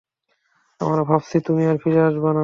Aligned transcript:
আমরা 0.81 1.03
ভাবছি 1.03 1.37
তুমি 1.47 1.63
আর 1.65 1.77
ফিরে 1.77 1.99
আসবা 2.01 2.29
না। 2.29 2.39